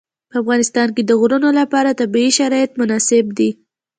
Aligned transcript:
په 0.29 0.35
افغانستان 0.41 0.87
کې 0.95 1.01
د 1.05 1.11
غرونه 1.21 1.49
لپاره 1.59 1.97
طبیعي 2.01 2.31
شرایط 2.39 2.71
مناسب 2.81 3.25
دي. 3.37 3.49